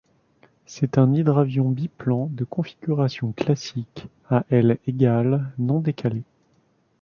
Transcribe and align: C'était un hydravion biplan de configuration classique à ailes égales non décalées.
C'était 0.65 0.97
un 0.97 1.13
hydravion 1.13 1.69
biplan 1.69 2.25
de 2.33 2.43
configuration 2.43 3.33
classique 3.33 4.07
à 4.31 4.45
ailes 4.49 4.79
égales 4.87 5.51
non 5.59 5.79
décalées. 5.79 6.23